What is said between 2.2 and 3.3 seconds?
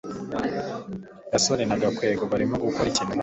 barimo gukora ikintu hamwe